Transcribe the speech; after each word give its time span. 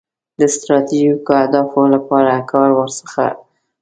د 0.39 0.41
ستراتیژیکو 0.55 1.31
اهدافو 1.41 1.81
لپاره 1.95 2.33
کار 2.51 2.69
ورڅخه 2.77 3.01
اخلي. 3.07 3.31